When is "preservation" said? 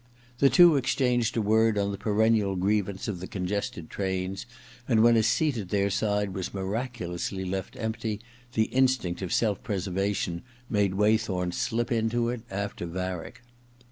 9.61-10.41